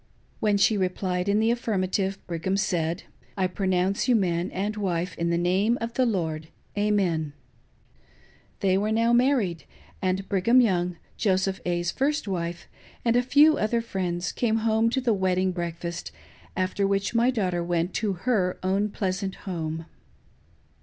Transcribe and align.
When 0.39 0.57
she 0.57 0.77
replied 0.77 1.29
in 1.29 1.39
the 1.39 1.51
affirmative, 1.51 2.17
Brigham 2.25 2.57
said," 2.57 3.03
I 3.37 3.45
pronounce 3.45 4.07
you 4.07 4.15
man 4.15 4.49
and 4.49 4.75
wife 4.75 5.15
in 5.15 5.29
the 5.29 5.37
name 5.37 5.77
of 5.79 5.93
the 5.93 6.07
Lord. 6.07 6.47
Amen." 6.75 7.33
They 8.61 8.79
were 8.79 8.91
now 8.91 9.13
married; 9.13 9.65
and 10.01 10.27
Brigham 10.27 10.59
Young, 10.59 10.97
Joseph 11.17 11.61
A.'s 11.67 11.91
first 11.91 12.27
wife, 12.27 12.67
and 13.05 13.15
a 13.15 13.21
few 13.21 13.59
other 13.59 13.79
friends 13.79 14.31
came 14.31 14.55
home 14.65 14.89
to 14.89 15.01
the 15.01 15.13
wedding 15.13 15.51
breakfast, 15.51 16.11
after 16.57 16.87
which 16.87 17.13
my 17.13 17.29
daughter 17.29 17.63
went 17.63 17.93
to 17.93 18.13
her 18.25 18.57
own 18.63 18.89
pleasant 18.89 19.35
home. 19.45 19.85